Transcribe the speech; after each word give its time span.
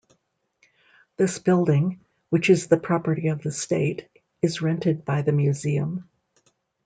This 1.17 1.37
building, 1.37 1.99
which 2.31 2.49
is 2.49 2.65
the 2.65 2.79
property 2.79 3.27
of 3.27 3.43
the 3.43 3.51
state, 3.51 4.09
is 4.41 4.59
rented 4.59 5.05
by 5.05 5.21
the 5.21 5.31
museum. 5.31 6.09